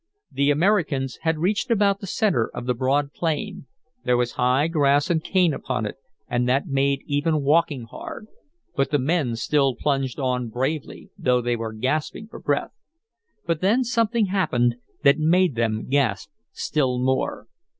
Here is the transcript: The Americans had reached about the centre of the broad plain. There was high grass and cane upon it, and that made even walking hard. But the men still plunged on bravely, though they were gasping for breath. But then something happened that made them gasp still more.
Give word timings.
The 0.31 0.49
Americans 0.49 1.19
had 1.21 1.37
reached 1.37 1.69
about 1.69 1.99
the 1.99 2.07
centre 2.07 2.49
of 2.55 2.65
the 2.65 2.73
broad 2.73 3.13
plain. 3.13 3.67
There 4.03 4.17
was 4.17 4.31
high 4.31 4.67
grass 4.67 5.11
and 5.11 5.23
cane 5.23 5.53
upon 5.53 5.85
it, 5.85 5.97
and 6.27 6.49
that 6.49 6.65
made 6.65 7.03
even 7.05 7.43
walking 7.43 7.83
hard. 7.83 8.25
But 8.75 8.89
the 8.89 8.97
men 8.97 9.35
still 9.35 9.75
plunged 9.75 10.19
on 10.19 10.49
bravely, 10.49 11.11
though 11.19 11.39
they 11.39 11.55
were 11.55 11.71
gasping 11.71 12.29
for 12.29 12.39
breath. 12.39 12.71
But 13.45 13.61
then 13.61 13.83
something 13.83 14.25
happened 14.25 14.77
that 15.03 15.19
made 15.19 15.53
them 15.53 15.87
gasp 15.87 16.31
still 16.51 16.97
more. 16.97 17.45